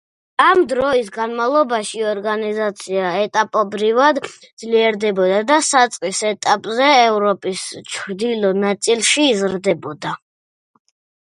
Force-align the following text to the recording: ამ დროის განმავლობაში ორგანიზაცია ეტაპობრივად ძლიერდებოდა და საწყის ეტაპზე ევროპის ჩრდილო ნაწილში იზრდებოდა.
ამ 0.43 0.59
დროის 0.69 1.09
განმავლობაში 1.17 1.99
ორგანიზაცია 2.13 3.11
ეტაპობრივად 3.25 4.19
ძლიერდებოდა 4.63 5.37
და 5.53 5.59
საწყის 5.69 6.23
ეტაპზე 6.31 6.89
ევროპის 7.05 7.69
ჩრდილო 7.99 8.55
ნაწილში 8.65 9.29
იზრდებოდა. 9.37 10.19